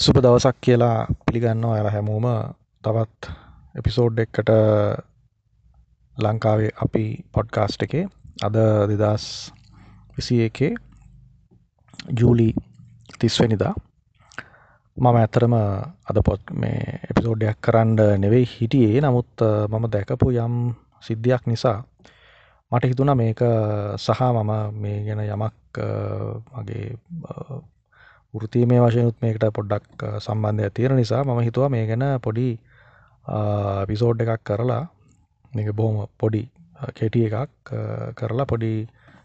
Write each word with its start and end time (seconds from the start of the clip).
සුබ 0.00 0.18
දවසක් 0.18 0.56
කියලා 0.60 1.06
පිළිගන්නවා 1.26 1.72
ඔයාලා 1.72 1.92
හැමෝම. 1.92 2.26
තවත් 2.84 3.30
එපිසෝඩ් 3.74 4.18
එකට 4.18 4.50
ලංකාවේ 6.16 6.70
අපි 6.84 7.04
පොඩ්කාස්ට් 7.32 7.82
එකේ. 7.82 8.04
අද 8.42 8.56
දෙදස් 8.90 9.24
විසි 10.16 10.42
එකේ 10.42 10.72
ජූලි 12.20 12.48
තිස්වනිදා 13.18 13.74
මම 14.96 15.06
ඇතරම 15.12 15.54
අද 16.10 16.18
පොත් 16.26 16.42
මේ 16.52 16.98
එපිසෝඩ්ඩයක් 17.10 17.58
කරන්න 17.60 17.94
නෙවෙයි 18.18 18.46
හිටියේ. 18.46 19.00
නමුත් 19.00 19.46
මම 19.70 19.84
දැකපු 19.92 20.34
යම් 20.36 20.56
සිද්ධියක් 21.00 21.46
නිසා 21.46 21.78
මට 22.72 22.90
හිතුණ 22.90 23.14
මේක 23.16 23.40
සහ 23.96 24.20
මම 24.32 24.52
මේ 24.82 24.98
ගැන 25.06 25.22
යමක් 25.26 25.78
මගේ 26.52 26.88
වෘතිීමේ 28.34 28.80
වශයනුත් 28.80 29.16
මේකට 29.22 29.44
පොඩ්ඩක් 29.52 30.04
සම්බන්ධය 30.18 30.70
තියෙන 30.70 30.96
නිසා 30.96 31.22
මම 31.24 31.40
හිතුවා 31.40 31.68
මේ 31.68 31.86
ගැන 31.86 32.04
පොඩි 32.22 32.48
පිසෝඩ් 33.88 34.20
එකක් 34.20 34.42
කරලා 34.44 34.82
මේක 35.52 35.70
බොහොම 35.72 36.08
පොඩි 36.18 36.42
කෙටි 36.94 37.24
එකක් 37.28 37.72
කරලා 38.14 38.46
පොඩි 38.46 38.72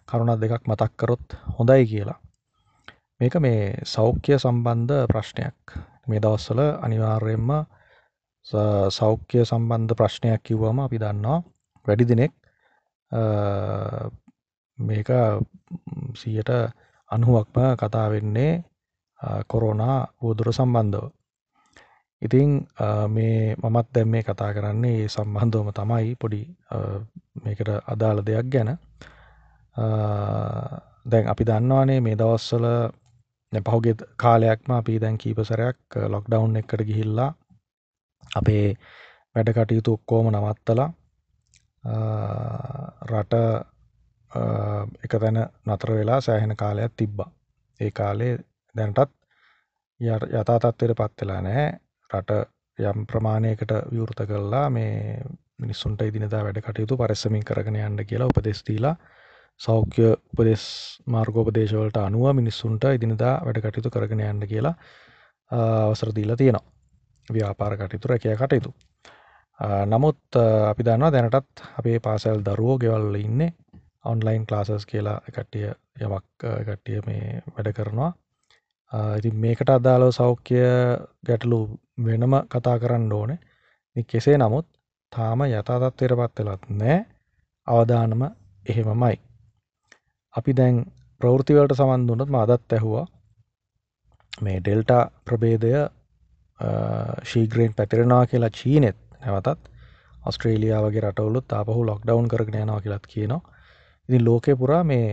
කරුණත් 0.08 0.42
දෙකක් 0.42 0.64
මතක්කරොත් 0.66 1.26
හොඳයි 1.58 1.86
කියලා. 1.86 2.20
මේක 3.20 3.36
මේ 3.38 3.62
සෞඛ්‍ය 3.86 4.38
සම්බන්ධ 4.38 5.08
ප්‍රශ්නයක්. 5.08 5.60
මේ 6.08 6.20
දවස්සල 6.20 6.60
අනිවාර්යෙන්ම 6.82 7.50
සෞඛ්‍ය 8.90 9.40
සම්බන්ධ 9.44 9.94
ප්‍රශ්නයක් 9.94 10.42
කිව්වම 10.44 10.80
අපි 10.80 10.98
දන්නවා 10.98 11.40
වැඩි 11.86 12.06
දිනෙක් 12.06 12.34
මේක 14.80 15.10
සීයට 16.16 16.52
අනුවක්ම 17.10 17.58
කතා 17.76 18.08
වෙන්නේ 18.10 18.54
කොරෝනා 19.48 20.08
වූදුර 20.22 20.52
සම්බන්ධව. 20.52 21.10
ඉතිං 22.22 22.68
මේ 23.10 23.56
මමත් 23.56 23.88
දැම් 23.96 24.08
මේ 24.08 24.24
කතා 24.24 24.54
කරන්නේ 24.54 24.96
ඒ 24.96 25.08
සම්බන්ධවම 25.08 25.70
තමයි 25.72 26.16
පොඩි 26.16 26.42
මේකට 27.44 27.70
අදාළ 27.88 28.26
දෙයක් 28.26 28.48
ගැන 28.48 28.72
දැන් 31.06 31.28
අපි 31.28 31.44
දන්නවානේ 31.46 32.00
මේ 32.02 32.16
දවස්සල 32.16 32.66
පහුගෙ 33.54 33.94
කාලයක්ම 34.18 34.72
අපි 34.72 35.00
දැන් 35.00 35.18
කීපසරයක් 35.18 35.80
ලොක්ඩවුන් 36.08 36.56
එකට 36.56 36.82
ගිහිල්ලා 36.84 37.32
අපේ 38.32 38.66
වැඩ 39.36 39.50
කටයුතු 39.52 39.94
ඔක්කෝම 39.94 40.28
නවත්තලා 40.30 40.90
රට 43.10 43.34
එක 45.04 45.14
තැන 45.14 45.40
නතර 45.66 45.92
වෙලා 45.92 46.22
සෑහෙන 46.22 46.56
කාලයක් 46.56 46.94
තිබ්බා 46.98 47.32
ඒ 47.80 47.92
කාලේ 47.92 48.34
දැනටත් 48.76 49.12
යථා 50.00 50.60
තත්ත්වයට 50.60 50.98
පත්වෙලා 50.98 51.42
නෑ. 51.42 51.68
රට 52.10 52.32
යම් 52.80 53.06
ප්‍රමාණයකට 53.06 53.72
විවෘත 53.92 54.26
කරලා 54.28 54.70
මේ 54.70 55.24
මිනිස්සුන්ට 55.60 56.02
ඉදිනදා 56.02 56.44
වැඩ 56.44 56.62
කටයුතු 56.62 56.98
පරිස්සමින් 56.98 57.44
කරගෙන 57.44 57.76
යන්න 57.78 58.06
කියලා 58.06 58.30
උපදෙස්දීලා 58.30 58.96
සෞඛ්‍ය 59.60 60.06
උපදෙස් 60.12 60.66
මාර්ගෝපදේශවලට 61.08 61.98
අනුව 61.98 62.34
මිනිස්සුන්ට 62.34 62.88
ඉදිනදා 62.92 63.34
වැඩ 63.46 63.62
කටයුතු 63.62 63.92
කරගෙන 63.92 64.24
යන්න 64.24 64.48
කියලා 64.48 64.76
අවසර 65.52 66.14
දීලා 66.16 66.38
තියෙනවා. 66.38 66.68
ව්‍යාපාර 67.28 67.78
කටයුතු 67.78 68.08
රැකය 68.08 68.36
කටයුතු. 68.38 68.74
නමුත් 69.86 70.40
අපි 70.68 70.84
දන්නවා 70.84 71.12
දැනටත් 71.12 71.66
අපේ 71.80 72.00
පාසැල් 72.00 72.42
දරුවෝ 72.42 72.78
ගෙවල්ල 72.78 73.16
ඉන්නේ 73.16 73.54
ඔන්ලයින් 74.06 74.46
ක්ලාසස් 74.46 74.86
කියලා 74.86 75.20
කට්ටිය 75.28 75.68
යමක් 76.02 76.26
කට්ටිය 76.66 77.02
මේ 77.06 77.44
වැඩ 77.48 77.74
කරනවා. 77.74 78.12
ඉති 79.18 79.32
මේකට 79.34 79.70
අදාළව 79.70 80.12
සෞඛ්‍ය 80.12 80.60
ගැටලු 81.28 81.60
වෙනම 82.06 82.34
කතා 82.48 82.78
කරන්න 82.80 83.14
ඕන. 83.14 83.32
කෙසේ 84.10 84.38
නමුත් 84.38 84.68
තාම 85.12 85.42
යථතත්වයට 85.44 86.16
පත්වෙලත් 86.20 86.64
නෑ. 86.72 86.98
අවධානම 87.68 88.22
එහෙමමයි. 88.66 89.16
අපි 90.34 90.52
දැන් 90.54 90.76
ප්‍රවෘතිවලට 91.22 91.78
සමන්දුනත් 91.78 92.30
මාදත් 92.30 92.74
ඇහුවා. 92.74 93.06
මේ 94.34 94.60
ඩෙල්ටා 94.60 95.04
ප්‍රබේදය 95.26 95.72
ශීග්‍රයෙන් 97.24 97.74
පැතිරෙනවා 97.74 98.26
කියලා 98.26 98.56
චීනෙත් 98.60 98.98
නැවතත් 99.22 99.70
ඔස්ට්‍රේලියාවගේ 100.28 101.02
රටවලුත් 101.02 101.54
ආපහු 101.54 101.86
ලොක්ඩවන් 101.86 102.28
කරගෙන 102.28 102.62
යනවා 102.62 102.82
කියලත් 102.82 103.06
කියනවා. 103.08 103.42
ඉතින් 104.10 104.26
ලෝකය 104.26 104.56
පුරා 104.56 104.84
මේ 104.84 105.10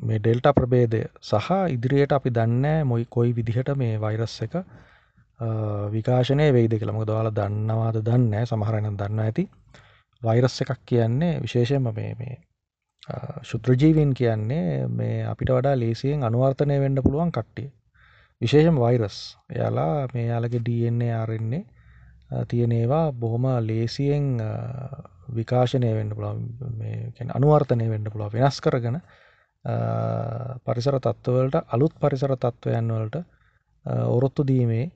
මේ 0.00 0.18
ඩෙල්ට 0.18 0.48
ප්‍රබේදය 0.54 1.00
සහ 1.22 1.48
ඉදිරියට 1.70 2.12
අපි 2.12 2.30
දන්න 2.30 2.86
මොයි 2.86 3.06
කොයි 3.06 3.32
විදිහට 3.34 3.70
මේ 3.76 3.94
වෛරස් 3.98 4.34
එක 4.42 4.54
විකාශනය 5.88 6.46
වෙයිද 6.52 6.74
කියළම 6.74 7.00
දවාල 7.04 7.30
දන්නවාද 7.32 8.02
දන්න 8.02 8.34
සමහරණ 8.44 8.96
දන්න 8.96 9.20
ඇති. 9.20 9.48
වෛරස් 10.22 10.60
එකක් 10.62 10.80
කියන්නේ 10.84 11.40
විශේෂයෙන්ම 11.40 11.90
මේ 11.92 12.12
මේ 12.14 12.36
ශුද්‍රජීවන් 13.42 14.14
කියන්නේ 14.14 14.86
මේ 14.90 15.24
අපිට 15.24 15.50
වඩා 15.50 15.76
ලේසියෙන් 15.76 16.24
අනුවර්තනය 16.24 16.80
වෙන්න 16.80 17.02
පුළුවන් 17.02 17.32
කට්ටිය. 17.32 17.70
විශේෂම 18.40 18.76
වෛරස්. 18.76 19.18
එයාලා 19.50 20.08
මේ 20.14 20.26
යාලගේ 20.26 20.62
DNA 20.62 21.12
ආරෙන්නේ 21.14 21.64
තියනේවා 22.46 23.12
බොහොම 23.14 23.46
ලේසියෙන් 23.60 24.26
විකාශනය 25.34 25.94
වෙන්න 25.94 26.10
පුළා 26.10 26.34
අනුවර්තනය 27.34 27.88
වෙන්න 27.88 28.10
පුළුව 28.12 28.34
වෙනස් 28.34 28.60
කරගෙන 28.60 29.00
පරිසර 30.64 30.98
තත්ත්වවලට 30.98 31.56
අලුත් 31.68 31.94
පරිසර 32.00 32.36
තත්ත්වයන් 32.36 32.92
වලට 32.92 33.16
ඔරොත්තු 34.08 34.46
දීමේ 34.46 34.90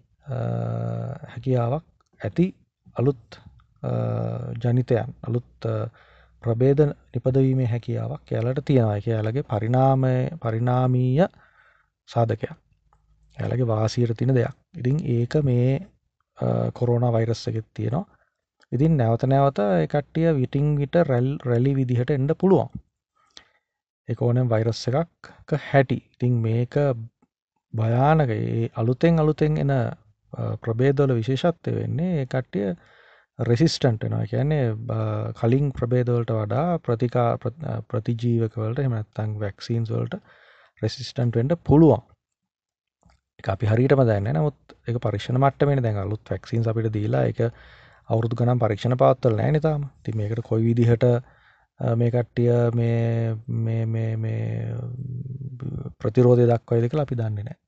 හැකියාවක් 1.29 1.85
ඇති 2.21 2.55
අලුත් 2.97 3.41
ජනිතයන් 4.63 5.15
අලුත් 5.23 5.69
ප්‍රබේද 6.45 6.81
නිපදවීමේ 7.15 7.67
හැකියාවක් 7.67 8.33
එයාලට 8.33 8.65
තියෙනවා. 8.65 8.97
එක 8.97 9.07
යාලගේ 9.07 9.43
පරිනාමය 9.45 10.15
පරිනාමීය 10.43 11.27
සාධකයක්. 12.09 12.53
ඇලගේ 13.37 13.67
වාසීර 13.67 14.15
තින 14.15 14.35
දෙයක්. 14.35 14.55
ඉතින් 14.75 14.99
ඒක 15.09 15.35
මේ 15.43 15.87
කොරෝණ 16.73 17.13
වෛරස්සගෙත් 17.13 17.67
තියෙනවා. 17.75 18.07
ඉතින් 18.73 18.97
නැවත 18.97 19.23
නැවත 19.25 19.59
එකට්ටිය 19.59 20.35
විටිං 20.35 20.77
විට 20.79 20.95
රැල් 21.03 21.29
රැලි 21.45 21.77
විදිහට 21.77 22.11
එන්ඩ 22.11 22.35
පුළුවන්. 22.35 22.69
එක 24.13 24.23
ඕනම් 24.23 24.49
වෛරස් 24.49 24.83
එකක් 24.91 25.57
හැටි. 25.65 25.99
ඉතිං 26.15 26.41
මේක 26.41 26.79
භයානක. 27.75 28.31
ඒ 28.31 28.71
අලුතෙන් 28.75 29.19
අලුතෙන් 29.19 29.59
එන 29.59 29.73
ප්‍රබේදවල 30.63 31.15
විශේෂත්වය 31.15 31.75
වෙන්නේ 31.75 32.27
කට්ටිය 32.27 32.75
රෙසිස්ටන්ට 33.39 34.05
එනවා 34.05 34.27
කියන්නේ 34.27 34.65
කලින් 35.35 35.73
ප්‍රබේදවලට 35.73 36.33
වඩා 36.33 36.79
ප්‍රතිකා 36.81 37.29
ප්‍රතිජීවකවලට 37.89 38.81
එමනත්තං 38.81 39.37
වැක්සීන්ස් 39.41 39.91
වලට 39.91 40.21
රෙසිස්ටන්ට 40.83 41.37
වෙන්ට 41.37 41.59
පුළුවන්. 41.65 42.03
අපි 43.49 43.67
හරිටම 43.67 44.03
දැන්න 44.07 44.29
නමුත් 44.31 44.75
එක 44.87 44.99
පරික්ෂණ 45.01 45.39
මට්ටමෙන 45.39 45.83
දැන් 45.83 45.97
අලුත් 45.99 46.31
වැක්සින් 46.31 46.67
අපිට 46.67 46.93
දීලා 46.93 47.25
එක 47.27 47.41
අවුරදු 48.09 48.37
ගනම් 48.37 48.61
පරීක්ෂණ 48.61 48.97
පාත්තල 48.97 49.37
නෑ 49.37 49.53
නතාම 49.53 49.89
ති 50.05 50.13
මේකට 50.13 50.43
කොයි 50.43 50.65
විදිහට 50.69 51.07
මේ 51.97 52.11
කට්ටිය 52.11 52.51
මේ 53.87 54.37
ප්‍රතිරෝධය 55.99 56.47
දක්වයිද 56.47 56.89
කියලා 56.89 57.07
අපි 57.09 57.19
දන්නේ 57.19 57.45
නෑ 57.45 57.63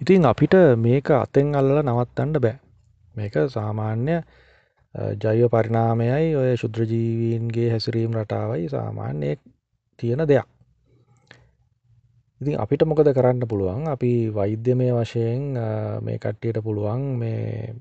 ඉතින් 0.00 0.22
අපිට 0.22 0.54
මේක 0.76 1.08
අතෙන් 1.10 1.54
අල්ල 1.54 1.80
නවත්තන්න 1.80 2.36
බෑ. 2.36 2.56
මේක 3.14 3.34
සාමාන්‍ය 3.48 4.20
ජයව 5.16 5.48
පරිනාමයයි 5.48 6.36
ඔය 6.36 6.50
ශුද්‍රජීවීන්ගේ 6.54 7.70
හැසිරීම් 7.70 8.12
රටාවයි 8.12 8.68
සාමාන්‍යය 8.68 9.36
තියෙන 9.98 10.22
දෙයක්. 10.22 10.46
ඉතින් 12.40 12.60
අපිට 12.60 12.84
මොකද 12.84 13.08
කරන්න 13.08 13.40
පුළුවන්? 13.42 13.88
අපි 13.88 14.28
වෛද්‍යමය 14.30 14.92
වශයෙන් 14.92 15.56
මේ 16.04 16.18
කට්ටියට 16.18 16.60
පුළුවන් 16.60 17.02
මේ 17.16 17.72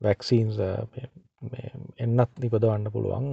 වැක්සීන්ස් 0.00 0.58
එන්නත් 1.98 2.38
නිපදවන්න 2.38 2.90
පුළුවන්. 2.90 3.26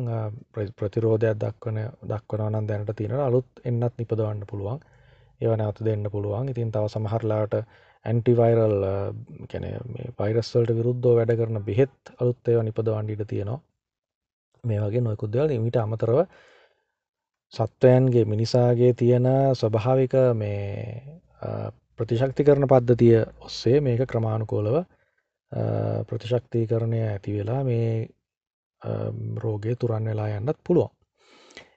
ප්‍රතිරෝධයක් 0.73 1.37
දක්වන 1.37 1.79
දක්වනවනන් 2.05 2.67
දැනට 2.67 2.93
තියෙන 2.95 3.19
අලුත් 3.19 3.63
එන්නත් 3.63 3.97
නිපදවන්න 3.97 4.45
පුළුවන්. 4.45 4.79
ඒව 5.41 5.55
නැවත 5.55 5.81
දෙන්න 5.81 6.09
පුළුවන්. 6.09 6.49
ඉතින් 6.49 6.71
තව 6.71 6.89
සමහරලාට 6.89 7.59
ඇන්ටිවයිරල් 8.05 8.77
කැන 9.49 9.67
පයිරස්වල්ට 10.17 10.73
විරුද්ධෝ 10.73 11.13
වැඩ 11.15 11.35
කරන 11.35 11.61
බෙහෙත් 11.63 12.15
අලුත් 12.17 12.47
ඒව 12.47 12.63
නිපදවන්ඩිට 12.63 13.27
තියෙනවා. 13.27 13.61
මේ 14.63 14.79
වගේ 14.81 15.01
නොයකුදවල් 15.01 15.53
මිට 15.59 15.77
අමතරව 15.77 16.19
සත්වයන්ගේ 17.53 18.25
මිනිසාගේ 18.25 18.93
තියෙන 18.95 19.27
ස්වභාවික 19.53 20.13
මේ 20.35 20.59
ප්‍රතිශක්ති 21.99 22.43
කරන 22.43 22.67
පද්ධතිය 22.67 23.15
ඔස්සේ 23.41 23.81
මේක 23.81 24.03
ක්‍රමාණුකෝලව 24.07 24.77
ප්‍රතිශක්තිකරණය 26.07 26.99
ඇති 27.03 27.37
වෙලා 27.37 27.61
මේ 27.63 27.87
රෝගය 29.37 29.75
තුරන් 29.75 30.05
වෙලා 30.05 30.29
යන්නත් 30.33 30.59
පුළුවන් 30.63 30.93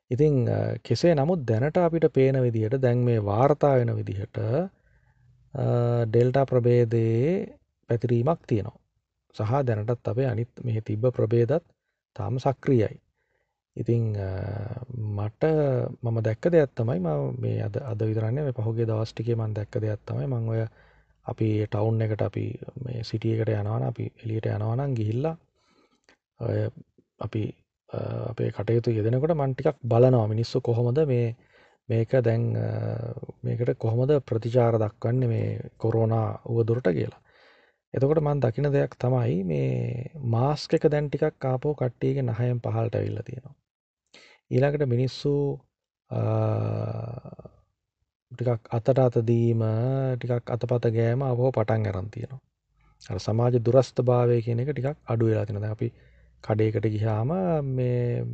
ඉතිං 0.08 0.34
කෙසේ 0.82 1.14
නමුත් 1.14 1.44
දැනට 1.44 1.78
අපිට 1.78 2.12
පේන 2.12 2.42
විදිහට 2.42 2.80
දැන් 2.80 2.98
මේ 3.00 3.22
වාර්තා 3.22 3.74
වෙන 3.76 3.96
විදිහට 3.96 4.38
ඩෙල්ටා 6.06 6.46
ප්‍රබේදයේ 6.46 7.58
පැතිරීමක් 7.90 8.40
තියෙනවා. 8.46 8.78
සහ 9.34 9.52
දැනටත් 9.62 10.08
අපේ 10.08 10.26
අනිත් 10.26 10.50
මෙහි 10.64 10.80
තිබ්බ 10.82 11.04
ප්‍රබේදත් 11.12 11.64
තාම 12.16 12.38
සක්‍රියයි. 12.38 13.00
ඉතිං 13.76 14.04
මට 15.16 15.42
මම 16.02 16.16
දැක්ක 16.20 16.44
දෙයක් 16.48 16.70
තමයි 16.72 17.00
ම 17.00 17.08
මේ 17.36 17.62
අද 17.62 17.76
අද 17.82 18.00
විතරන්නේ 18.00 18.44
මේ 18.44 18.52
පහුගේ 18.54 18.86
දවස්ටිකේ 18.86 19.36
මන් 19.36 19.54
දැක්ක 19.54 19.74
දෙයක් 19.78 20.00
තමයි 20.06 20.26
මං 20.26 20.48
ඔය 20.48 20.62
අපි 21.26 21.48
ටවුන් 21.66 22.02
එකට 22.02 22.22
අපි 22.22 22.44
මේ 22.84 23.02
සිටියකට 23.02 23.52
යනවාන 23.52 23.82
අපි 23.82 24.04
එලියට 24.16 24.48
යනවානම් 24.48 24.94
ගිහිල්ලා 24.94 25.36
අපි 27.20 27.42
අපේ 28.28 28.50
කටයුතු 28.52 28.90
යෙදෙනකොට 28.90 29.34
මන්ටිකක් 29.34 29.78
බලනවා 29.84 30.26
මිනිස්සු 30.26 30.60
කොහොමද 30.60 30.98
මේ 31.06 31.36
මේක 31.88 32.10
දැන් 32.20 32.44
මේකට 33.42 33.78
කොහොමද 33.78 34.12
ප්‍රතිචාර 34.22 34.78
දක්වන්න 34.78 35.28
මේ 35.28 35.70
කොරෝනා 35.78 36.40
වුවදුරට 36.46 36.88
කියලා. 36.90 37.20
එතකොට 37.94 38.20
මන් 38.20 38.40
දකින 38.40 38.70
දෙයක් 38.70 38.96
තමයි 38.96 39.36
මේ 39.44 40.10
මාස්ක 40.26 40.74
එක 40.74 40.88
දැන් 40.88 41.08
ටිකක් 41.08 41.44
ආපෝ 41.44 41.74
කට්ටියගේ 41.74 42.24
නහයෙන් 42.24 42.60
පහලට 42.60 42.94
ඇවිල්ල 42.94 43.22
තියෙනවා. 43.22 43.54
ඊළඟට 44.50 44.86
මිනිස්සු 44.86 45.32
ටිකක් 48.36 48.68
අතට 48.78 48.98
අතදීම 48.98 49.62
ටිකක් 50.16 50.52
අතපත 50.54 50.84
ගෑම 50.96 51.24
අපහෝ 51.30 51.50
පටන් 51.52 51.86
ඇරන් 51.86 52.10
තියෙනවා. 52.10 52.40
සමාජ 53.18 53.54
දුරස්ථ 53.60 54.00
භාවය 54.08 54.36
කියන 54.44 54.60
එක 54.62 54.70
ටිකක් 54.72 54.98
අඩු 55.12 55.30
වෙලා 55.30 55.46
තිනද 55.48 55.66
අපි 55.66 55.88
කඩේකට 56.44 56.86
ගිහාම 56.94 57.30
මේ 57.76 58.24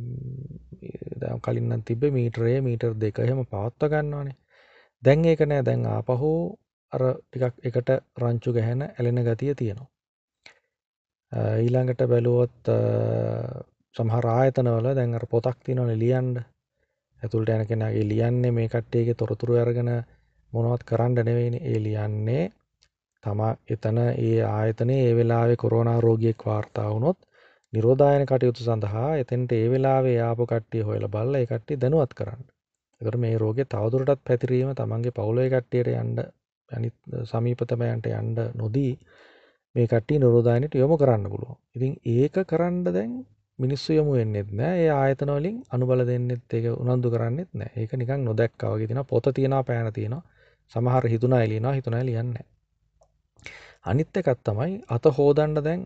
කලින්න්න 1.45 1.83
තිබ 1.83 2.03
මීටරේ 2.17 2.57
මීටර් 2.61 2.93
දෙක 2.95 3.19
එහෙම 3.19 3.41
පවත්ව 3.45 3.91
ගන්නවානේ. 3.93 4.37
දැන් 5.03 5.25
ඒක 5.25 5.41
නෑ. 5.43 5.63
දැන් 5.63 5.85
ආපහු 5.87 6.31
අර 6.91 7.03
ටිකක් 7.15 7.55
එකට 7.69 7.89
රංචු 8.21 8.53
ගැහැන 8.57 8.81
ඇලෙන 8.87 9.19
ගතිය 9.27 9.53
තියෙනවා. 9.55 9.89
ඊළඟට 11.59 12.01
බැලුවොත් 12.11 12.73
සමහර 13.95 14.25
ආයතනවල 14.29 14.87
දැන් 14.95 15.15
අර 15.19 15.25
පොතක් 15.33 15.57
තියෙනවනේ 15.65 16.01
ලියන්න. 16.03 16.35
ඇතුළට 17.23 17.51
යන 17.51 17.65
කෙනාගේ 17.67 18.05
ලියන්නේ 18.07 18.51
මේ 18.51 18.67
කට්ටියගේ 18.69 19.15
තොරතුරු 19.15 19.57
අරගෙන 19.57 19.91
මොනවත් 20.53 20.83
කරන්න 20.83 21.19
නෙවෙයිනේ 21.21 21.63
ඒ 21.65 21.83
ලියන්නේ 21.83 22.43
තමා 23.23 23.51
එතන 23.69 23.99
ඒ 23.99 24.39
ආයතනයේ 24.47 25.03
ඒ 25.03 25.13
වෙලාවේ 25.15 25.57
කොරෝනා 25.57 25.99
රෝගියෙක් 26.01 26.45
වාර්තා 26.45 26.89
වුණොත් 26.89 27.19
නිරෝධායන 27.73 28.25
කටයුතු 28.25 28.63
සඳහා 28.63 29.09
එතෙන්ට 29.17 29.51
ඒ 29.51 29.67
වෙලාවේ 29.71 30.17
ආපු 30.21 30.45
කට්ටිය 30.45 30.81
හොයලා 30.81 31.09
බලලා 31.09 31.39
ඒ 31.39 31.45
කට්ටිය 31.45 31.77
දැනුවත් 31.81 32.13
කරන්න. 32.13 32.43
ඒකට 33.01 33.17
මේ 33.17 33.37
රෝගේ 33.37 33.65
තවදුරටත් 33.65 34.21
පැතිරීම 34.27 34.73
තමන්ගේ 34.73 35.11
පවුලේ 35.11 35.47
කට්ටියට 35.49 35.89
යන්න 35.93 36.19
අනිත් 36.71 36.95
සමීපතමයන්ට 37.23 38.09
යන්න 38.11 38.37
නොදී 38.55 38.91
මේ 39.75 39.87
කට්ටිය 39.87 40.19
නිරෝධායනයට 40.19 40.75
යොමු 40.75 40.97
කරන්න 40.97 41.25
පුළුවන්. 41.29 41.57
ඉතින් 41.75 41.93
ඒක 42.15 42.37
කරන්න 42.47 42.77
දැන් 42.89 43.13
මිනිස්සු 43.59 43.93
යොමු 43.99 44.11
වෙන්නෙත් 44.19 44.49
නෑ. 44.59 44.77
ඒ 44.83 44.91
ආයතන 45.01 45.31
වලින් 45.37 45.57
අනුබල 45.75 46.05
දෙන්නෙත් 46.09 46.53
ඒක 46.57 46.65
උනන්දු 46.83 47.07
කරන්නෙත් 47.13 47.49
නෑ. 47.59 47.71
ඒක 47.81 47.91
නිකන් 48.01 48.21
නොදැක්කා 48.29 48.71
වගේ 48.73 48.87
තියෙනවා. 48.87 49.11
පොත 49.13 49.25
තියෙනවා 49.37 49.63
පෑන 49.67 49.93
තියෙනවා. 49.93 50.23
සමහර 50.71 51.03
හිතුණා 51.13 51.41
එළියනවා. 51.45 51.77
හිතුණා 51.79 52.05
ලියන්නේ 52.09 52.45
අනිත් 53.91 54.17
එකක් 54.19 54.39
තමයි 54.47 54.73
අත 54.95 55.05
හොදන්න 55.17 55.55
දැන් 55.67 55.81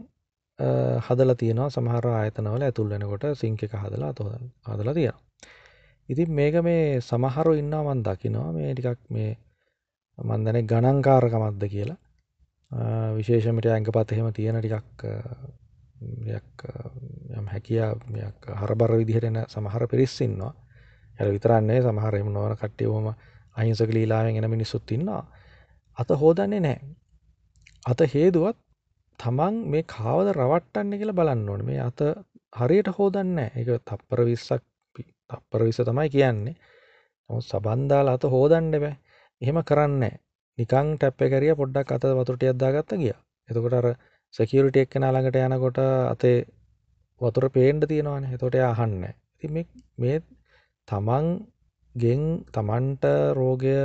හදලා 1.07 1.35
තියෙනවා 1.41 1.69
සමහර 1.75 2.05
ආයතනවල 2.17 2.63
ඇතුල් 2.67 2.89
වෙනකොට 2.93 3.25
සිංක් 3.41 3.63
එක 3.67 3.73
හදලා 3.83 4.09
අත 4.13 4.19
හොදන්න 4.25 4.51
හදලා 4.69 4.93
තියෙනවා. 4.97 5.23
ඉතින් 6.09 6.29
මේක 6.39 6.55
මේ 6.67 7.01
සමහරව 7.01 7.53
ඉන්නවා 7.61 7.83
මම 7.95 8.03
දකිනවා. 8.07 8.49
මේ 8.57 8.73
ටිකක් 8.73 9.01
මේ 9.15 9.31
මන් 10.17 10.45
දන්නේ 10.45 10.67
ගණන්කාරකමක්ද 10.71 11.63
කියලා. 11.73 11.99
විශේෂමිට 13.17 13.67
ඇඟපත 13.73 14.11
එහෙම 14.13 14.29
තියෙන 14.37 14.61
ටිකක් 14.61 15.03
යම් 15.99 17.45
හැකියාවක් 17.47 18.45
හරබර 18.53 18.91
විදිහට 18.99 19.27
එන 19.29 19.39
සමහර 19.47 19.87
පිරිස් 19.87 20.15
ඉන්නවා. 20.21 20.53
එයාලා 21.15 21.35
විතරක් 21.37 21.61
නෙවෙයි 21.61 21.85
සමහර 21.85 22.15
එහෙම 22.15 22.29
නොවන 22.33 22.55
කට්ටිය 22.55 22.89
වොම 22.89 23.07
අහිංසක 23.55 23.89
ලීලාවෙන් 23.89 24.37
එන 24.37 24.49
මිනිස්සුත් 24.49 24.91
ඉන්නවා. 24.91 25.23
අත 25.97 26.09
හොදන්නේ 26.21 26.59
නැහැ. 26.59 26.95
අත 27.85 27.99
හේදුවත් 28.13 28.57
තමන් 29.19 29.55
මේ 29.67 29.83
කාවද 29.87 30.27
රවට්ටන්නේ 30.31 30.99
කියලා 30.99 31.19
බලන්න 31.19 31.49
ඕනේ. 31.49 31.67
මේ 31.69 31.81
අත 31.81 31.99
හරියට 32.53 32.89
හොදන්නේ 32.97 33.33
නැහැ. 33.35 33.59
ඒක 33.59 33.83
තප්පර 33.83 34.19
20ක් 34.25 34.61
තප්පර 35.29 35.61
20 35.63 35.89
තමයි 35.89 36.09
කියන්නේ. 36.09 36.55
නමුත් 37.29 37.45
සබන් 37.45 37.87
දාලා 37.89 38.17
අත 38.19 38.25
හොදන්න 38.33 38.71
බෑ. 38.75 38.95
එහෙම 39.41 39.59
කරන්නේ 39.63 40.13
නිකන් 40.57 40.87
ටැප් 40.97 41.21
එක 41.21 41.33
කරියා 41.33 41.59
පොඩ්ඩක් 41.61 41.91
අත 41.91 42.05
වතුර 42.19 42.37
ටිකක් 42.37 42.59
දාගත්ත 42.61 42.93
ගියා. 42.95 43.19
එතකොට 43.49 43.73
අර 43.73 43.87
සෙකියුරිටි 44.37 44.83
එක්කෙනා 44.83 45.11
ළඟට 45.11 45.37
යනකොට 45.41 45.79
අතේ 45.83 46.37
වතුර 47.21 47.45
පේන්න 47.49 47.79
තියෙනවානේ. 47.83 48.33
එතකොට 48.33 48.55
එයා 48.55 48.73
අහන්නේ. 48.73 49.13
ඉතින් 49.35 49.53
මේ 49.53 49.65
මේ 49.97 50.17
තමන්ගෙන් 50.87 52.23
තමන්ට 52.53 53.05
රෝගය 53.33 53.77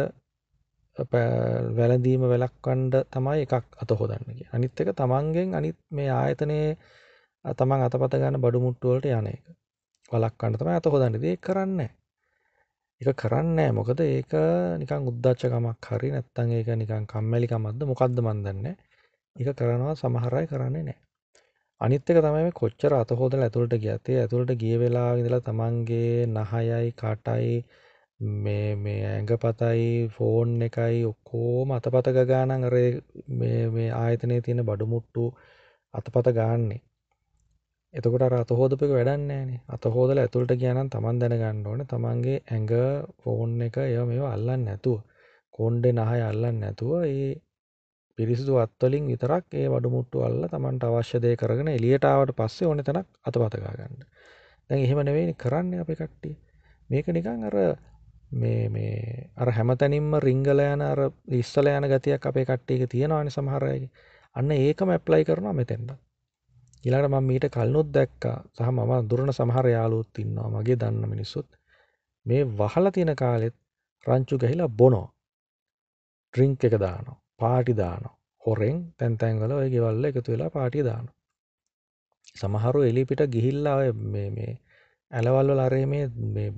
වැළඳීම 1.77 2.23
වැළක්වන්න 2.25 2.83
තමයි 3.11 3.39
එකක් 3.45 3.55
අත 3.83 3.91
හොදන්න 3.93 4.27
කියන්නේ. 4.27 4.51
අනිත් 4.53 4.81
එක 4.81 4.93
තමන්ගෙන් 4.95 5.55
අනිත් 5.55 5.79
මේ 5.91 6.11
ආයතනයේ 6.13 6.69
තමන් 7.55 7.87
අතපත 7.87 8.15
ගන්න 8.17 8.43
බඩු 8.45 8.65
මුට්ටු 8.67 8.93
වලට 8.93 9.11
යන 9.13 9.33
එක. 9.33 9.43
වළක්වන්න 10.11 10.61
තමයි 10.61 10.79
අත 10.79 10.93
හොදන්නේ. 10.93 11.27
ඒක 11.27 11.43
කරන්නේ 11.43 11.91
ඒක 13.01 13.17
කරන්නේ 13.17 13.71
මොකද 13.73 14.01
ඒක 14.03 14.33
නිකන් 14.81 15.07
උද්දච්චකමක් 15.11 15.87
හරි 15.89 16.09
නැත්නම් 16.13 16.51
ඒක 16.53 16.69
නිකන් 16.77 17.07
කම්මැලිකමක්ද 17.11 17.81
මොකද්ද 17.91 18.19
මන් 18.23 18.43
දන්නේ 18.45 18.75
ඒක 19.37 19.57
කරනවා 19.59 19.95
සමහර 19.95 20.35
අය 20.35 20.47
කරන්නේ 20.47 20.83
නැහැ. 20.83 21.01
අනිත් 21.81 22.11
එක 22.11 22.19
තමයි 22.19 22.43
මේ 22.47 22.55
කොච්චර 22.55 22.93
අත 22.95 23.11
හොදලා 23.21 23.47
ඇතුළට 23.47 23.75
ගියත් 23.83 24.09
ඒ 24.09 24.19
ඇතුළට 24.21 24.53
ගිය 24.57 24.75
වෙලාවේ 24.79 25.23
ඉඳලා 25.23 25.41
තමන්ගේ 25.41 26.27
නහයයි 26.29 26.91
කටයි 26.95 27.55
මේ 28.21 28.69
මේ 28.77 29.01
ඇඟපතයි 29.07 29.87
ෆෝන් 30.17 30.51
එකයි 30.63 31.01
ඔක්කොම 31.05 31.73
අතපත 31.73 32.09
ගගා 32.17 32.45
නම් 32.47 32.67
අර 32.69 32.77
මේ 33.33 33.63
මේ 33.71 33.91
ආයතනයේ 33.95 34.41
තියෙන 34.41 34.65
බඩු 34.65 34.87
මුට්ටු 34.87 35.25
අතපත 35.95 36.29
ගාන්නේ. 36.33 36.81
එතකොට 37.95 38.23
අර 38.23 38.35
අත 38.35 38.53
හොදපු 38.53 38.83
එක 38.87 38.93
වැඩක් 38.93 39.23
නැහැනේ. 39.23 39.61
අත 39.69 39.85
හොදලා 39.95 40.25
ඇතුළට 40.25 40.53
ගියා 40.61 40.75
නම් 40.75 40.91
තමන් 40.91 41.23
දැනගන්න 41.23 41.67
ඕනේ 41.67 41.89
තමන්ගේ 41.91 42.39
ඇඟ 42.47 42.75
ෆෝන් 43.21 43.57
එක 43.63 43.77
ඒවා 43.81 44.07
මේවා 44.07 44.35
අල්ලන්නේ 44.37 44.67
නැතුව 44.67 44.99
කොණ්ඩේ 45.55 45.95
නහය 45.95 46.21
අල්ලන්නේ 46.23 46.61
නැතුව 46.61 46.93
ඒ 47.07 47.33
පිරිසිදු 48.23 48.59
අත්වලින් 48.65 49.07
විතරක් 49.11 49.47
ඒ 49.55 49.67
වඩුමුට්ටු 49.69 50.25
අල්ල 50.27 50.45
තමන්ට 50.53 50.85
අවශ්‍ය 50.85 51.21
දේ 51.25 51.37
කරගෙන 51.37 51.69
එළියට 51.69 52.05
ආවට 52.05 52.35
පස්සේ 52.39 52.69
ඕන 52.69 52.83
තැනක් 52.85 53.09
අතපත 53.27 53.57
ගන්න. 53.57 54.05
දැන් 54.71 54.81
එහෙම 54.81 55.01
නෙවෙයි 55.09 55.35
කරන්නේ 55.35 55.81
අපේ 55.81 55.97
කට්ටිය. 55.97 56.35
මේක 56.91 57.07
නිකන් 57.09 57.45
අර 57.49 57.57
මේ 58.35 58.69
මේ 58.69 59.31
අර 59.37 59.51
හැමතැනින්ම 59.51 60.15
රිංගල 60.21 60.61
යන 60.65 60.83
අර 60.83 61.01
ඉස්සල 61.41 61.67
යන 61.69 61.89
ගතියක් 61.93 62.27
අපේ 62.27 62.45
කට්ටියක 62.45 62.91
තියෙනවානේ 62.91 63.37
සමහර 63.37 63.65
අයගේ. 63.65 63.91
අන්න 64.37 64.51
ඒකම 64.53 64.91
ඇප්ලයි 64.91 65.25
කරනවා 65.25 65.55
මෙතෙන්ට. 65.55 65.93
ඊළඟට 66.85 67.13
මම 67.13 67.27
මීට 67.27 67.49
කලිනුත් 67.57 67.89
දැක්කා 67.95 68.37
සහ 68.57 68.71
මම 68.71 68.93
දුරන 69.11 69.33
සමහර 69.33 69.67
යාළුවොත් 69.69 70.19
ඉන්නවා 70.19 70.49
මගේ 70.51 70.77
දන්න 70.77 71.09
මිනිස්සුත් 71.09 71.49
මේ 72.27 72.43
වහලා 72.59 72.93
තියෙන 72.93 73.17
කාලෙත් 73.17 73.57
රංචු 74.07 74.39
ගහිලා 74.39 74.69
බොනවා. 74.71 75.09
ඩ්‍රින්ක් 76.35 76.65
එක 76.65 76.75
දානවා. 76.81 77.22
පාටි 77.43 77.75
දානවා. 77.77 78.15
හොරෙන් 78.43 78.79
තැන් 78.99 79.15
තැන්වල 79.19 79.53
ඔය 79.59 79.69
ගෙවල්ල 79.75 80.05
එකතු 80.05 80.33
වෙලා 80.33 80.51
පාටිය 80.51 80.85
දානවා. 80.85 81.17
සමහරු 82.35 82.81
එලිපිට 82.91 83.23
ගිහිල්ලා 83.35 83.77
ඔය 83.77 83.89
මේ 84.13 84.29
මේ 84.31 84.53
ඇලවල්වල 85.13 85.61
අරේ 85.61 85.87
මේ 85.87 86.49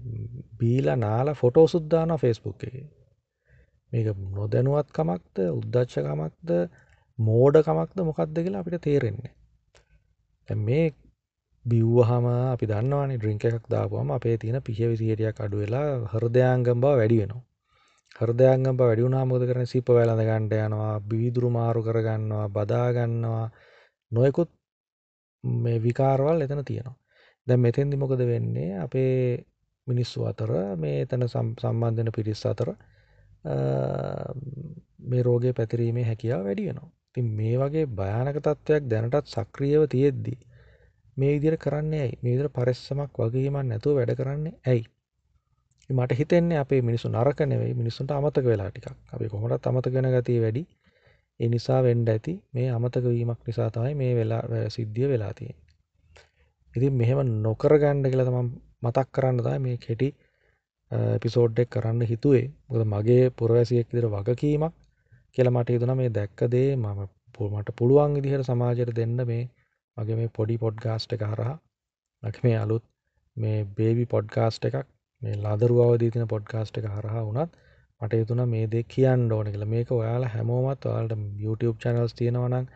බීලා 0.59 0.97
නාලා 0.97 1.35
ෆොටෝ 1.35 1.67
සුද්දානවා 1.69 2.23
ෆේස්බුක් 2.25 2.65
එක. 2.69 2.77
මේක 3.93 4.07
නොදැනුවත්කමක්ද 4.37 5.37
උද්දච්චකමක්ද 5.51 6.51
මෝඩකමක්ද 7.19 7.99
මොකක්ද 8.03 8.37
කියලා 8.39 8.63
අපිට 8.63 8.83
තේරෙන්නේ 8.83 9.33
මේ 10.49 10.87
බිව්වහම 11.65 12.27
අපි 12.29 12.67
දන්නවානේ 12.67 13.19
ඩ්‍රින්ක 13.19 13.45
එකක් 13.45 13.67
දාපුවම 13.69 14.11
අපේ 14.11 14.37
තියෙන 14.37 14.63
පිහ 14.63 14.81
විසිහටියක් 14.83 15.39
අඩු 15.41 15.61
වෙලා 15.63 15.87
හෘදයාංගම් 16.13 16.81
බව 16.83 16.95
වැඩි 16.99 17.21
වෙනවා. 17.21 17.43
හෘදයාංගම් 18.21 18.77
බව 18.79 18.89
වැඩි 18.89 19.05
වුණාම 19.07 19.29
මොකද 19.29 19.45
කරන්නේ? 19.49 19.73
සිප 19.73 19.89
වැළඳ 19.89 20.23
ගන්න 20.29 20.47
යනවා 20.67 20.93
බීදුරු 21.11 21.49
මාරු 21.57 21.81
කර 21.87 21.99
ගන්නවා 22.07 22.47
බදා 22.57 22.89
ගන්නවා. 22.97 23.47
නොයෙකුත් 24.13 24.51
මේ 25.45 25.79
විකාරවල් 25.87 26.45
එතන 26.47 26.63
තියෙනවා. 26.65 26.97
දැන් 27.47 27.61
මෙතෙන්දි 27.61 27.97
මොකද 27.97 28.21
වෙන්නේ? 28.33 28.71
අපේ 28.79 29.45
මිනිස්සු 29.87 30.27
අතර 30.31 30.51
මේ 30.77 30.97
එතන 31.05 31.27
සම්බන්ධ 31.29 31.99
වෙන 31.99 32.11
පිරිස් 32.17 32.43
අතර 32.47 32.69
මේ 35.11 35.23
රෝගය 35.23 35.53
පැතිරීමේ 35.53 36.07
හැකියාව 36.11 36.47
වැඩි 36.49 36.69
වෙනවා. 36.69 36.91
ඉතින් 37.11 37.27
මේ 37.39 37.57
වගේ 37.61 37.87
භයානක 37.99 38.39
තත්ත්වයක් 38.41 38.91
දැනටත් 38.93 39.33
සක්‍රියව 39.35 39.83
තියෙද්දි 39.95 40.35
මේ 41.17 41.33
විදිහට 41.35 41.63
කරන්නේ 41.65 42.03
ඇයි? 42.05 42.19
මේ 42.23 42.33
විදිහට 42.35 42.57
පරිස්සමක් 42.59 43.21
වගකීමක් 43.21 43.65
නැතුව 43.71 43.97
වැඩ 43.99 44.19
කරන්නේ 44.21 44.59
ඇයි? 44.67 44.85
මට 45.91 46.13
හිතෙන්නේ 46.13 46.59
අපේ 46.59 46.81
මිනිසු 46.83 47.09
නරක 47.09 47.41
නෙවෙයි 47.43 47.75
මිනිස්සුන්ට 47.75 48.11
අමතක 48.11 48.45
වෙලා 48.45 48.71
ටිකක්. 48.71 48.97
අපි 49.13 49.29
කොහොමටත් 49.29 49.67
අමතක 49.67 49.93
වෙන 49.93 50.09
ගතිය 50.15 50.41
වැඩි. 50.41 50.63
ඒ 51.41 51.49
නිසා 51.49 51.81
වෙන්න 51.83 52.09
ඇති 52.09 52.33
මේ 52.55 52.69
අමතක 52.71 53.05
වීමක් 53.07 53.41
නිසා 53.47 53.71
තමයි 53.71 53.95
මේ 53.95 54.13
වෙලා 54.17 54.43
සිද්ධිය 54.69 55.09
වෙලා 55.09 55.33
තියෙන්නේ. 55.35 55.63
ඉතින් 56.75 56.93
මෙහෙම 56.93 57.19
නොකර 57.43 57.75
ගන්න 57.79 58.03
කියලා 58.05 58.29
තමයි 58.29 58.45
මතක් 58.83 59.09
කරන්න 59.13 59.43
තමයි 59.43 59.59
මේ 59.59 59.77
කෙටි 59.77 60.09
එපිසෝඩ් 60.91 61.59
එක 61.59 61.71
කරන්න 61.71 62.01
හිතුවේ. 62.03 62.47
මොකද 62.69 62.83
මගේ 62.87 63.25
පුරවැසියෙක් 63.33 63.89
විදිහට 63.91 64.15
වගකීමක් 64.15 64.75
කියලා 65.33 65.55
මට 65.55 65.69
හිතුණා. 65.69 66.01
මේ 66.01 66.11
දැක්ක 66.11 66.41
දේ 66.51 66.71
මම 66.77 67.01
මට 67.53 67.77
පුළුවන් 67.79 68.17
විදිහට 68.17 68.49
සමාජයට 68.49 68.97
දෙන්න 68.97 69.17
මේ 69.27 69.45
මගේ 69.97 70.17
මේ 70.17 70.35
පොඩි 70.37 70.59
පොඩ්ගාස්ට් 70.59 71.15
එක 71.15 71.23
හරහා. 71.25 71.57
මගේ 72.23 72.45
මේ 72.45 72.59
අලුත් 72.59 72.85
මේ 73.37 73.59
බේබි 73.77 74.05
පොඩ්කාස්ට් 74.07 74.71
එකක්. 74.71 74.94
මේ 75.25 75.37
ලදරු 75.45 75.77
අවදී 75.85 76.11
තින 76.15 76.27
පොඩ්කාස්ට් 76.33 76.81
එක 76.81 76.89
හරහා 76.95 77.25
වනත් 77.29 77.51
මට 78.01 78.21
යුතුන 78.21 78.43
මේ 78.55 78.65
දෙ 78.73 78.83
කියන්න 78.95 79.33
ඕන 79.33 79.53
කියලා. 79.53 79.71
මේක 79.75 79.93
ඔයාලා 79.99 80.33
හැමෝමත් 80.35 80.89
ඔයාලට 80.91 81.15
YouTube 81.45 81.77
චැනල්ස් 81.83 82.15
තියෙනවනම් 82.21 82.67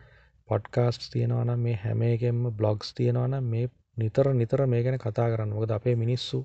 පොඩ්කාස්ට් 0.49 1.11
තියෙනවනම් 1.13 1.59
මේ 1.65 1.75
හැම 1.83 2.01
එකෙන්ම 2.07 2.41
බ්ලොග්ස් 2.59 2.93
තියෙනවනම් 2.97 3.51
මේ 3.53 3.67
නිතර 3.97 4.33
නිතර 4.41 4.65
මේ 4.73 4.81
ගැන 4.83 4.99
කතා 5.05 5.27
කරන්න. 5.33 5.53
මොකද 5.57 5.71
අපේ 5.77 5.95
මිනිස්සු 5.95 6.39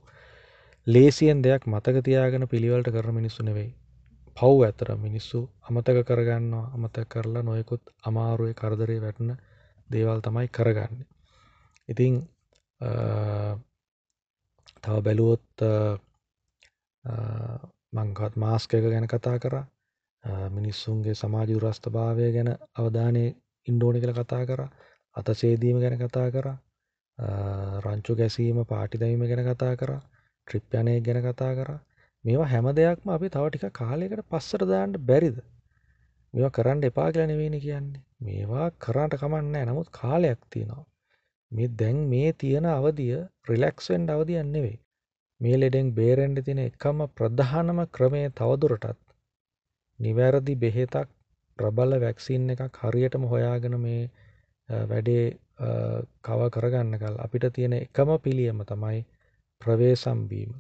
ලේසියෙන් 0.87 1.43
දෙයක් 1.43 1.67
මතක 1.67 2.05
තියාගෙන 2.05 2.49
පිළිවලට 2.49 2.93
කරන 2.97 3.15
මිනිස්සු 3.15 3.43
නෙවෙයි. 3.43 3.71
පව් 4.37 4.63
ඇතර 4.67 4.89
මිනිස්සු 4.97 5.41
අමතක 5.69 5.99
කරගන්නවා. 6.09 6.71
අමතක 6.75 7.09
කරලා 7.09 7.43
නොයකුත් 7.43 7.83
අමාරුවේ 8.09 8.55
කරදරේ 8.61 9.01
වැටන 9.05 9.31
දේවල් 9.91 10.21
තමයි 10.27 10.49
කරගන්න. 10.57 11.05
ඉතිං 11.89 12.15
තව 14.85 14.97
බැලුවොත් 15.03 15.65
මංකත් 17.93 18.35
මාස්ක 18.37 18.75
එක 18.75 18.85
ගැන 18.87 19.07
කතා 19.09 19.39
කර. 19.39 19.55
මිනිස්සුන්ගේ 20.51 21.15
සමාජ 21.15 21.49
දුරස්ථ 21.51 21.89
භාවය 21.91 22.27
ගැන 22.33 22.51
අවධානය 22.75 23.25
ඉන්ඩෝනි 23.69 24.01
කළ 24.01 24.15
කතා 24.15 24.45
කර. 24.47 24.61
අතසේදීම 25.17 25.81
ගැන 25.81 25.97
කතා 25.99 26.29
කර. 26.31 26.47
රංචු 27.85 28.17
ගැසීම 28.17 28.61
පාටිදවීම 28.67 29.25
ගැන 29.25 29.45
කතා 29.47 29.75
කර. 29.77 29.93
ට්‍රිප්යනය 30.47 30.95
ගැන 31.01 31.21
කතා 31.25 31.53
කර. 31.55 31.71
මේවා 32.25 32.47
හැම 32.47 32.71
දෙයක්ම 32.73 33.09
අපි 33.11 33.29
තව 33.31 33.45
ටික 33.49 33.75
කාලයකට 33.75 34.25
පස්සට 34.31 34.67
දාන්නට 34.67 34.99
බැරිද? 35.03 35.39
මේවා 36.35 36.51
කරන්න 36.51 36.85
එපා 36.85 37.09
කියලා 37.09 37.27
නෙවෙයිනි 37.27 37.61
කියන්නේ. 37.61 38.03
මේවා 38.21 38.67
කරන්නට 38.79 39.21
කමන්නේ 39.21 39.65
නමුත් 39.65 39.89
කාලයක් 39.93 40.41
තියෙනවා. 40.51 40.85
මේ 41.55 41.69
දැන් 41.77 41.99
මේ 42.09 42.31
තියෙන 42.35 42.67
අවධිය 42.69 43.21
රිලැක්ස්වෙන්ඩ 43.49 44.09
අවධියන් 44.11 44.53
නෙවෙයි. 44.53 44.77
මේ 45.41 45.57
ලෙඩෙන් 45.57 45.89
බේරෙන්ඩ 45.93 46.39
තින 46.43 46.61
එකම 46.61 46.99
ප්‍රධානම 47.15 47.81
ක්‍රමය 47.91 48.23
තවදුරටත් 48.33 49.01
නිවැරදි 49.99 50.55
බෙහෙතක් 50.57 51.09
ප්‍රබල 51.59 51.93
වැක්සින් 51.99 52.51
එකක් 52.51 52.79
හරියටම 52.83 53.25
හොයාගෙන 53.27 53.77
මේ 53.81 54.03
වැඩේ 54.89 55.25
කව 56.23 56.51
කරගන්න 56.51 56.99
කල් 56.99 57.17
අපිට 57.19 57.47
තියෙන 57.53 57.75
එකම 57.77 58.11
පිළියම 58.21 58.63
තමයි 58.65 59.01
ප්‍රවේසම්බීම 59.63 60.55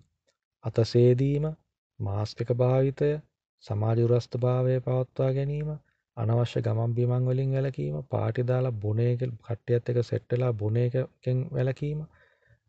අතසේදීම 0.65 1.47
මාස්ටික 2.01 2.51
භාවිතය 2.55 3.11
සමාජුරස්ථ 3.65 4.37
භාවය 4.39 4.77
පවත්වා 4.81 5.33
ගැනීම 5.33 5.71
අනවශ්‍ය 6.17 6.61
ගමන් 6.63 6.93
බිමන් 6.97 7.25
වලින් 7.27 7.55
වැලකීම 7.55 7.97
පාටි 8.09 8.43
දාලා 8.45 8.79
බොන 8.79 9.01
එක 9.01 9.23
කට්ටියත් 9.41 9.91
එක 9.91 9.99
සෙට් 10.05 10.27
වෙලා 10.31 10.53
බොන 10.55 10.77
එකෙන් 10.79 11.39
වැලකීම 11.53 12.01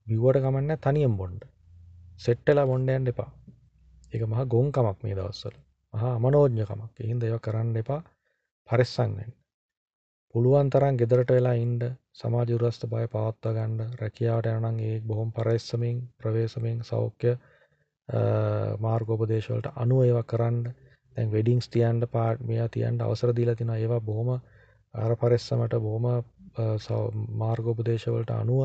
බිව්වට 0.07 0.39
කමක් 0.39 0.61
නැහැ 0.61 0.83
තනියෙන් 0.83 1.17
බොන්න. 1.17 1.39
සෙට් 2.17 2.43
වෙලා 2.47 2.65
බොන්න 2.65 2.89
යන්න 2.89 3.11
එපා. 3.11 3.29
ඒක 4.13 4.23
මහා 4.27 4.45
ගොන්කමක් 4.47 4.99
මේ 5.03 5.15
දවස්වල. 5.15 5.55
මහා 5.93 6.11
අමනෝඥකමක්. 6.17 6.93
ඒ 6.99 7.09
හින්දා 7.09 7.27
ඒවා 7.29 7.45
කරන්න 7.45 7.81
එපා. 7.81 8.01
පරිස්සම් 8.69 9.11
වෙන්න. 9.17 9.33
පුළුවන් 10.35 10.69
තරම් 10.69 10.95
ගෙදරට 10.99 11.29
වෙලා 11.31 11.55
ඉන්න 11.57 11.83
සමාජ 12.13 12.49
උරස්ත 12.53 12.81
බය 12.87 13.05
පවත්වා 13.07 13.53
ගන්න 13.53 13.91
රැකියාවට 13.99 14.47
යනවා 14.47 14.71
නම් 14.71 14.79
ඒ 14.87 14.95
බොහොම 15.01 15.29
පරිස්සමින් 15.31 15.99
ප්‍රවේශමෙන් 16.19 16.79
සෞඛ්‍ය 16.83 17.31
මාර්ගෝපදේශවලට 18.83 19.69
අනුව 19.75 20.01
ඒවා 20.01 20.25
කරන්න 20.31 20.59
දැන් 21.15 21.31
වෙඩිංස් 21.31 21.69
තියන්ට 21.69 22.07
පාට් 22.09 22.43
මෙයා 22.43 22.69
තියන්ට 22.69 23.01
අවසර 23.01 23.31
දීලා 23.33 23.55
තින 23.55 23.71
ඒවා 23.71 24.01
බොහොම 24.01 24.29
ආර 24.93 25.13
පරෙස්සමට 25.17 25.75
බොහොම 25.79 26.05
මාර්ගෝපදේශවලට 27.35 28.31
අනුව 28.33 28.61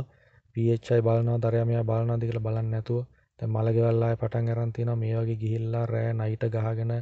පයි 0.57 0.76
බලන 1.00 1.30
දරයමයා 1.40 1.85
බලනාදි 1.85 2.26
කියලා 2.26 2.42
බලන්න 2.42 2.71
නැතුව 2.71 3.00
තැ 3.40 3.49
මළගෙවල්ලාය 3.49 4.16
පටන් 4.16 4.50
අරන්තින 4.50 4.90
මේ 4.97 5.14
වගේ 5.16 5.37
ගිහිල්ලා 5.37 5.85
රෑ 5.87 6.12
නයිට 6.14 6.45
ගහගෙන 6.50 6.92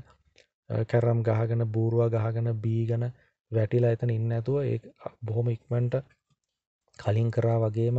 කැරම් 0.87 1.21
ගහගෙන 1.23 1.65
බූරුව 1.69 2.05
ගහගෙන 2.13 2.49
බීගන 2.59 3.05
වැටිලා 3.51 3.91
එතන 3.91 4.11
ඉන්න 4.11 4.33
ඇතුව 4.33 4.57
ඒ 4.63 4.79
බොහොම 5.23 5.49
ඉක්මන්ට 5.49 5.95
කලින් 6.99 7.31
කරා 7.31 7.59
වගේම 7.61 7.99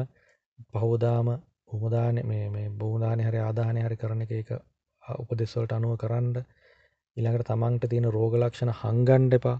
පහෝදාම 0.71 1.27
උමදාන 1.69 2.21
මේ 2.25 2.69
බෝධානය 2.75 3.23
හරි 3.23 3.39
ආදානය 3.39 3.81
හරි 3.81 3.97
කරන 3.97 4.21
එක 4.21 4.31
එක 4.33 4.49
උපදෙස්වලට 5.03 5.73
අනුව 5.73 5.97
කරන්න 5.97 6.45
ඊළඟට 7.19 7.49
තමන්ට 7.49 7.85
තියෙන 7.87 8.07
රෝග 8.11 8.35
ලක්ෂණ 8.35 8.71
හංගන්න 8.81 9.25
එපා. 9.37 9.57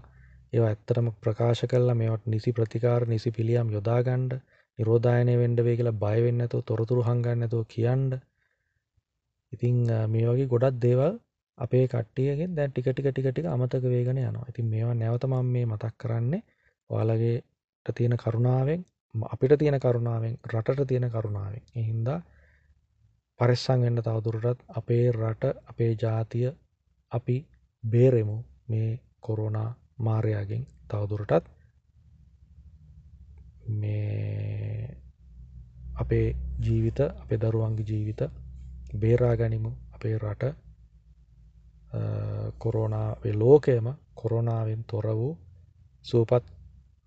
ඒවා 0.52 0.68
ඇත්තටම 0.68 1.08
ප්‍රකාශ 1.20 1.62
කළා 1.66 1.96
මේවට 1.96 2.26
නිසි 2.26 2.50
ප්‍රතිකාර 2.52 3.02
නිසි 3.06 3.30
පිළියම් 3.32 3.68
යොදා 3.70 4.00
ගන්න 4.02 4.40
නිරෝධායනය 4.78 5.34
වෙන්න 5.40 5.56
වෙයි 5.58 5.76
කියලා 5.76 6.00
බය 6.04 6.18
වෙන්නේ 6.24 6.40
නැතුව 6.40 6.62
තොරතුරු 6.64 7.02
හංගන්න 7.02 7.42
නැතුව 7.42 7.64
කියන්න. 7.68 8.06
ඉතින් 9.52 9.76
මේ 10.08 10.26
වගේ 10.28 10.48
ගොඩක් 10.48 10.80
දේවල් 10.82 11.14
අපේ 11.58 11.84
කට්ටියගෙන් 11.86 12.56
දැන් 12.56 12.70
ටික 12.70 12.88
ටික 12.88 13.08
ටික 13.08 13.28
ටික 13.28 13.46
අමතක 13.46 13.84
වෙගෙන 13.86 14.20
යනවා. 14.20 14.46
ඉතින් 14.48 14.66
මේවා 14.66 14.94
නැවත 14.94 15.24
මම 15.26 15.46
මේ 15.48 15.66
මතක් 15.66 15.94
කරන්නේ 15.98 16.42
ඔයාලගේට 16.90 17.88
තියෙන 17.94 18.16
කරුණාවෙන් 18.16 18.80
අපිට 19.26 19.54
තියෙන 19.58 19.78
කරුණාවෙන් 19.78 20.34
රටට 20.46 20.88
තියෙන 20.88 21.06
කරුණාවෙන්. 21.10 21.62
ඒ 21.76 21.84
හින්දා 21.84 22.18
පරිස්සම් 23.40 23.78
වෙන්න 23.80 24.00
තවදුරටත් 24.00 24.66
අපේ 24.74 25.04
රට 25.12 25.44
අපේ 25.66 25.92
ජාතිය 25.96 26.48
අපි 27.12 27.36
බේරෙමු 27.84 28.36
මේ 28.68 29.00
කොරෝනා 29.20 29.70
මාරයාගෙන් 29.98 30.66
තවදුරටත්. 30.88 31.44
මේ 33.70 34.96
අපේ 35.94 36.26
ජීවිත 36.66 37.00
අපේ 37.00 37.40
දරුවන්ගේ 37.40 37.88
ජීවිත 37.88 38.20
බේරා 38.96 39.34
ගනිමු 39.36 39.70
අපේ 39.92 40.18
රට 40.18 40.44
කොරෝනාවේ 42.58 43.34
ලෝකයම 43.34 43.86
කොරෝනාවෙන් 44.14 44.84
තොර 44.84 45.06
වූ 45.16 45.38
සූපත් 46.04 46.44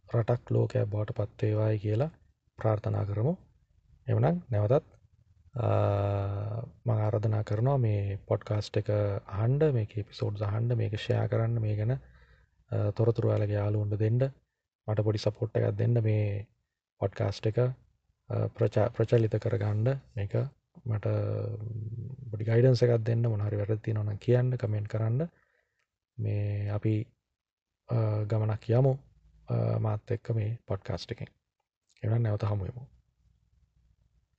රටක් 0.10 0.52
ලෝකයක් 0.52 0.90
බවට 0.90 1.18
පත්වේවායි 1.20 1.80
කියලා 1.80 2.16
ප්‍රාර්ථනා 2.60 3.06
කරමු. 3.06 3.34
එවනම් 4.08 4.38
නැවතත් 4.52 4.86
මං 5.56 6.98
ආරධනා 6.98 7.44
කරනවා 7.44 7.78
මේ 7.80 8.18
පොඩ්කාස්ට් 8.26 8.78
එක 8.78 8.90
හන්ඩ 9.34 9.70
මේ 9.72 10.06
පිසෝඩ් 10.06 10.42
හන්ඩ 10.46 10.76
මේක 10.76 10.96
ෂයා 10.96 11.28
කරන්න 11.28 11.62
මේ 11.62 11.76
ගැන 11.76 11.94
තොරතුරු 12.94 13.30
ඇලගේ 13.30 13.56
යාලුන්ට 13.56 14.00
දෙන්න 14.00 14.20
මට 14.88 15.00
පොඩි 15.02 15.20
සපොට් 15.20 15.58
එකක් 15.58 15.78
දෙන්න 15.78 16.02
මේ 16.02 16.26
පොඩ්කාස්ට් 17.02 17.46
එක 17.46 17.60
ප්‍රචලිත 18.96 19.40
කරගණ්ඩ 19.40 19.96
මේක 20.16 20.34
මට 20.84 21.08
බොඩි 22.32 22.46
ගයිඩන්ස 22.46 22.84
එකක් 22.84 22.96
දෙන්න 23.04 23.26
මොනහරි 23.26 23.60
වැරදි 23.60 23.94
නොන 23.94 24.18
කියන්න 24.20 24.58
කමෙන්ට් 24.58 24.90
කරන්න. 24.90 25.28
මේ 26.18 26.70
අපි 26.72 26.96
ගමනක් 28.30 28.70
යමු. 28.72 28.94
මාත් 29.80 30.12
එක්ක 30.12 30.30
මේ 30.32 30.58
පොඩ්කාස්ට් 30.66 31.12
එකෙන්. 31.12 31.32
එවන 32.04 32.22
නැවත 32.22 32.44
හමුවමු 32.46 32.84